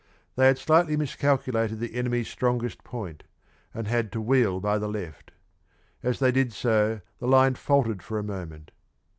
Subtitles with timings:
[0.35, 3.21] They had slightly miscalculated the enemy's strongest point,
[3.71, 5.29] and had to wheel by the left.
[6.01, 8.71] As they did so the line faltered for a moment.